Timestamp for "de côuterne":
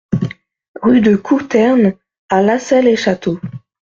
1.01-1.93